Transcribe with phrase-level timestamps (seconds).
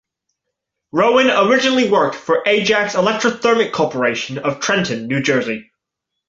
[0.91, 5.69] Rowan originally worked for Ajax Electrothermic Corporation of Trenton, New Jersey.